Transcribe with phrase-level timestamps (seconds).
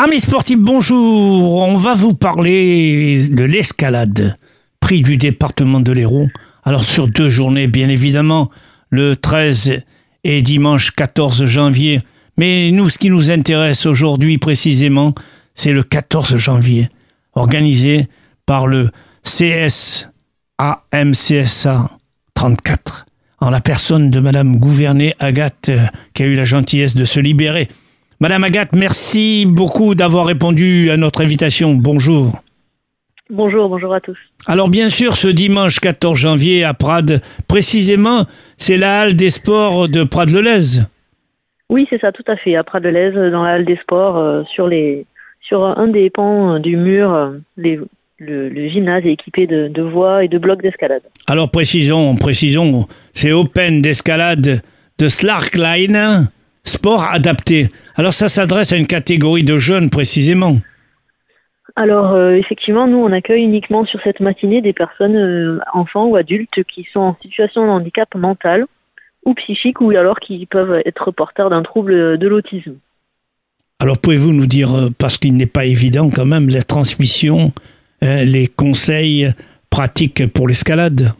[0.00, 1.56] Amis sportifs, bonjour.
[1.56, 4.38] On va vous parler de l'escalade,
[4.78, 6.28] prix du département de l'Hérault.
[6.62, 8.48] Alors sur deux journées, bien évidemment,
[8.90, 9.80] le 13
[10.22, 12.00] et dimanche 14 janvier.
[12.36, 15.16] Mais nous, ce qui nous intéresse aujourd'hui précisément,
[15.56, 16.88] c'est le 14 janvier,
[17.32, 18.06] organisé
[18.46, 18.90] par le
[19.24, 20.06] CSAMCSA
[22.34, 23.06] 34,
[23.40, 25.84] en la personne de Madame Gouvernet Agathe, euh,
[26.14, 27.66] qui a eu la gentillesse de se libérer.
[28.20, 31.74] Madame Agathe, merci beaucoup d'avoir répondu à notre invitation.
[31.74, 32.42] Bonjour.
[33.30, 34.18] Bonjour, bonjour à tous.
[34.44, 38.24] Alors bien sûr, ce dimanche 14 janvier à Prades, précisément,
[38.56, 40.80] c'est la halle des sports de Prades-le-Lez.
[41.68, 42.56] Oui, c'est ça, tout à fait.
[42.56, 45.06] À Prades-le-Lez, dans la halle des sports, euh, sur, les,
[45.40, 50.28] sur un des pans du mur, euh, le, gymnase est équipé de, de voies et
[50.28, 51.02] de blocs d'escalade.
[51.28, 54.60] Alors précisons, précisons, c'est open d'escalade
[54.98, 56.28] de Slarkline
[56.68, 57.68] sport adapté.
[57.96, 60.58] Alors ça s'adresse à une catégorie de jeunes précisément.
[61.78, 66.16] Alors euh, effectivement, nous on accueille uniquement sur cette matinée des personnes, euh, enfants ou
[66.16, 68.66] adultes, qui sont en situation de handicap mental
[69.24, 72.74] ou psychique ou alors qui peuvent être porteurs d'un trouble de l'autisme.
[73.80, 77.52] Alors pouvez-vous nous dire, euh, parce qu'il n'est pas évident quand même, la transmission,
[78.02, 79.30] les conseils
[79.70, 81.12] pratiques pour l'escalade?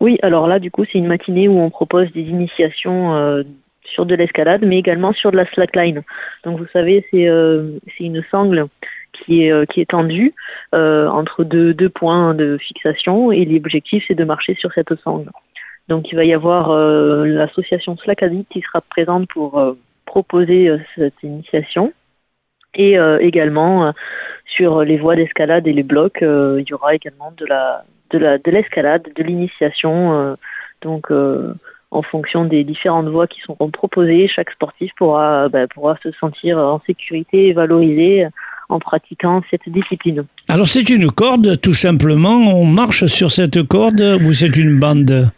[0.00, 3.44] Oui, alors là du coup c'est une matinée où on propose des initiations
[3.90, 6.02] sur de l'escalade, mais également sur de la slackline.
[6.44, 8.66] Donc vous savez, c'est euh, une sangle
[9.12, 10.34] qui est, euh, qui est tendue
[10.74, 15.30] euh, entre deux, points de fixation et l'objectif c'est de marcher sur cette sangle.
[15.88, 16.72] Donc il va y avoir
[17.24, 19.60] l'association Slackadit qui sera présente pour
[20.06, 21.92] proposer cette initiation.
[22.74, 23.92] Et également
[24.44, 27.82] sur les voies d'escalade et les blocs, il y aura également de la
[28.12, 30.36] de l'escalade, de l'initiation.
[30.80, 31.10] donc
[31.90, 36.58] en fonction des différentes voies qui seront proposées, chaque sportif pourra, bah, pourra se sentir
[36.58, 38.26] en sécurité et valorisé
[38.68, 40.24] en pratiquant cette discipline.
[40.48, 42.36] Alors c'est une corde, tout simplement.
[42.54, 45.30] On marche sur cette corde ou c'est une bande?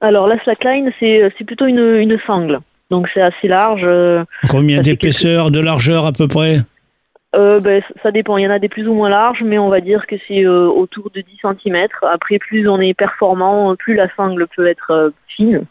[0.00, 2.60] Alors la slackline, c'est plutôt une, une sangle.
[2.90, 3.86] Donc c'est assez large.
[4.48, 6.60] Combien d'épaisseur, de largeur à peu près?
[7.36, 9.68] Euh, ben, ça dépend, il y en a des plus ou moins larges, mais on
[9.68, 11.88] va dire que c'est euh, autour de 10 cm.
[12.02, 15.64] Après, plus on est performant, plus la sangle peut être euh, fine.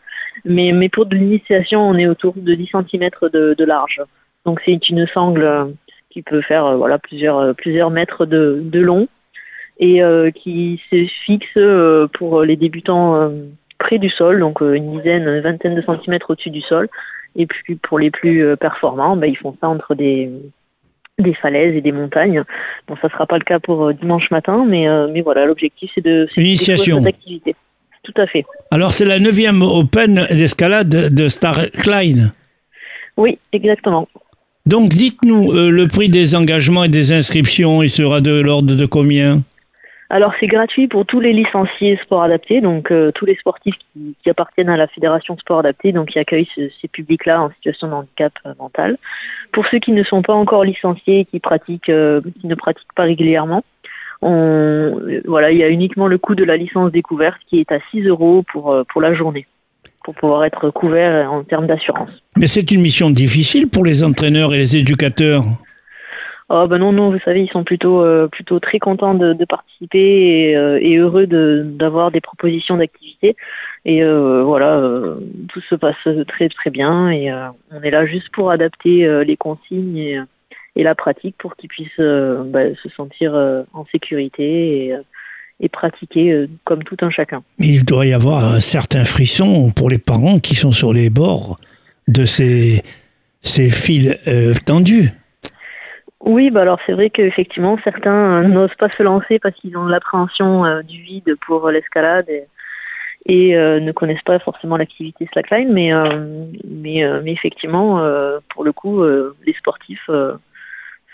[0.44, 4.02] Mais, mais pour de l'initiation, on est autour de 10 cm de, large.
[4.46, 5.74] Donc c'est une sangle
[6.10, 9.08] qui peut faire voilà, plusieurs, plusieurs mètres de, long
[9.80, 10.02] et
[10.36, 11.58] qui se fixe
[12.14, 13.32] pour les débutants
[13.78, 16.90] près du sol, donc une dizaine, une vingtaine de centimètres au-dessus du sol.
[17.36, 20.32] Et puis pour les plus performants, ben, ils font ça entre des
[21.20, 22.44] des falaises et des montagnes.
[22.88, 25.92] Bon, ça sera pas le cas pour euh, dimanche matin, mais, euh, mais voilà, l'objectif
[25.96, 27.56] c'est de initiation d'activité.
[28.06, 28.46] Tout à fait.
[28.70, 32.32] Alors c'est la neuvième Open d'escalade de Star Klein.
[33.18, 34.08] Oui, exactement.
[34.68, 38.86] Donc dites-nous, euh, le prix des engagements et des inscriptions, il sera de l'ordre de
[38.86, 39.42] combien?
[40.10, 44.30] Alors c'est gratuit pour tous les licenciés sport adapté, donc euh, tous les sportifs qui,
[44.30, 48.34] appartiennent à la fédération sport adapté, donc qui accueillent ces publics-là en situation de handicap
[48.46, 48.98] euh, mental.
[49.52, 53.04] Pour ceux qui ne sont pas encore licenciés, qui pratiquent, euh, qui ne pratiquent pas
[53.04, 53.64] régulièrement,
[54.26, 57.80] on, voilà, il y a uniquement le coût de la licence découverte qui est à
[57.92, 59.46] 6 euros pour pour la journée,
[60.04, 62.10] pour pouvoir être couvert en termes d'assurance.
[62.38, 65.46] Mais c'est une mission difficile pour les entraîneurs et les éducateurs.
[66.50, 70.52] Oh ben non, non, vous savez, ils sont plutôt, euh, plutôt très contents de, participer
[70.52, 73.36] et, euh, et heureux d'avoir des propositions d'activité.
[73.84, 74.80] Et euh, voilà,
[75.50, 77.32] tout se passe très très bien et
[77.72, 80.20] on est là juste pour adapter les consignes et,
[80.76, 83.34] et, la pratique pour qu'ils puissent bah, se sentir
[83.74, 84.96] en sécurité et,
[85.60, 87.44] et pratiquer comme tout un chacun.
[87.60, 91.10] Mais il doit y avoir un certain frisson pour les parents qui sont sur les
[91.10, 91.60] bords
[92.08, 92.84] de ces,
[93.42, 94.18] ces fils
[94.66, 95.12] tendus.
[96.26, 99.86] Oui, bah alors c'est vrai qu'effectivement certains euh, n'osent pas se lancer parce qu'ils ont
[99.86, 102.28] l'appréhension euh, du vide pour l'escalade
[103.28, 105.92] et, euh, ne connaissent pas forcément l'activité slackline, mais,
[106.68, 108.04] mais, mais effectivement
[108.50, 110.10] pour le coup les sportifs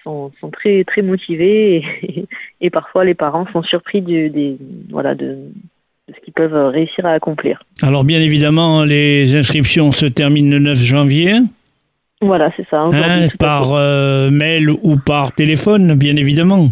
[0.03, 1.83] sont, sont, très très motivés
[2.61, 4.57] et, parfois les parents sont surpris du, des,
[4.89, 5.37] voilà, de,
[6.07, 7.63] de ce qu'ils peuvent réussir à accomplir.
[7.81, 11.33] Alors bien évidemment les inscriptions se terminent le 9 janvier.
[12.21, 12.81] Voilà, c'est ça.
[12.81, 16.69] Hein, par euh, mail ou par téléphone, bien évidemment.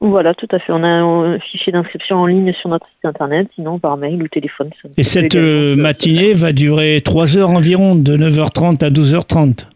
[0.00, 0.72] Voilà, tout à fait.
[0.72, 4.28] On a un fichier d'inscription en ligne sur notre site internet, sinon par mail ou
[4.28, 4.70] téléphone.
[4.96, 9.66] Et cette euh, matinée va durer 3 heures environ, de 9h30 à 12h30.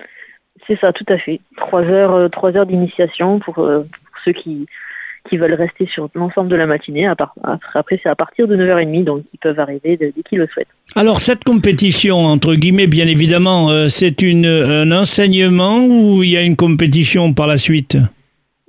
[0.71, 1.41] C'est ça, tout à fait.
[1.57, 3.69] 3 heures, 3 euh, heures d'initiation pour,
[4.25, 4.67] ceux qui,
[5.29, 7.09] qui veulent rester sur l'ensemble de la matinée.
[7.09, 10.69] Après, c'est à partir de 9h30, donc ils peuvent arriver dès qu'ils le souhaitent.
[10.95, 16.43] Alors, cette compétition, entre guillemets, bien évidemment, euh, c'est un enseignement ou il y a
[16.43, 17.97] une compétition par la suite?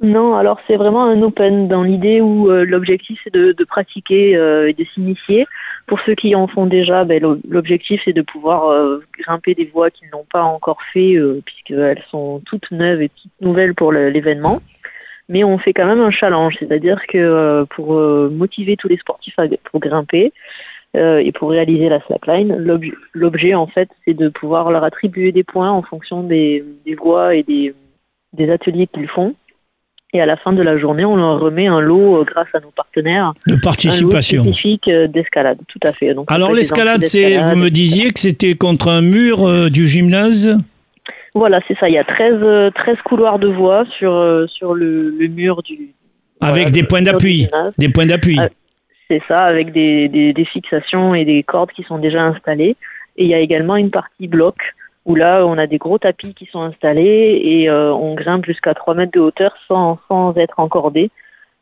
[0.02, 4.68] Non, alors c'est vraiment un open dans l'idée où euh, l'objectif c'est de, pratiquer euh,
[4.68, 5.46] et de s'initier.
[5.92, 9.92] Pour ceux qui en font déjà, ben, l'objectif c'est de pouvoir euh, grimper des voies
[9.92, 14.62] qu'ils n'ont pas encore fait puisqu'elles sont toutes neuves et toutes nouvelles pour l'événement.
[15.28, 17.94] Mais on fait quand même un challenge, c'est-à-dire que pour
[18.32, 20.32] motiver tous les sportifs à, grimper
[20.94, 22.56] et pour réaliser la slackline,
[23.14, 26.64] l'objet en fait c'est de pouvoir leur attribuer des points en fonction des,
[26.98, 29.36] voies et des ateliers qu'ils font
[30.14, 32.60] et à la fin de la journée, on leur remet un lot euh, grâce à
[32.60, 33.34] nos partenaires.
[33.48, 34.42] De participation.
[34.42, 36.14] Un lot spécifique euh, d'escalade, tout à fait.
[36.14, 40.58] Donc, Alors l'escalade, c'est, vous me disiez que c'était contre un mur euh, du gymnase?
[41.34, 41.88] Voilà, c'est ça.
[41.88, 45.94] Il y a 13, 13 couloirs de voie sur, sur le, mur du.
[46.42, 47.48] Avec des, points d'appui,
[47.78, 48.38] des points d'appui.
[49.08, 52.76] c'est ça, avec des, des, des, fixations et des cordes qui sont déjà installées.
[53.16, 54.58] Et il y a également une partie bloc
[55.06, 58.74] où là on a des gros tapis qui sont installés et euh, on grimpe jusqu'à
[58.74, 61.10] 3 mètres de hauteur sans, sans être encordé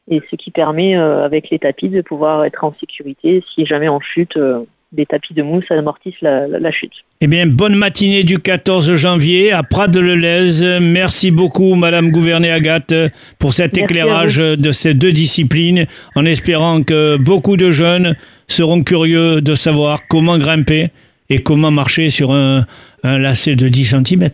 [0.09, 3.89] et ce qui permet euh, avec les tapis de pouvoir être en sécurité si jamais
[3.89, 6.91] on chute euh, des tapis de mousse amortissent la, la, chute.
[7.21, 10.79] Eh bien, bonne matinée du 14 janvier à Prades-le-Lez.
[10.81, 12.95] Merci beaucoup, Madame Gouvernet Agathe,
[13.37, 18.15] pour cet éclairage de ces deux disciplines, en espérant que beaucoup de jeunes
[18.47, 20.89] seront curieux de savoir comment grimper
[21.29, 22.65] et comment marcher sur un,
[23.03, 24.29] un lacet de 10 cm.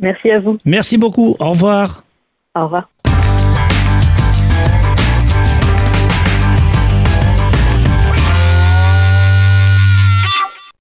[0.00, 0.58] Merci à vous.
[0.64, 1.36] Merci beaucoup.
[1.38, 2.04] Au revoir.
[2.54, 2.88] Au revoir.